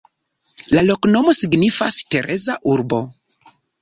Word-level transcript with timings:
La 0.77 0.83
loknomo 0.85 1.35
signifas: 1.41 1.99
Tereza-urbo. 2.15 3.03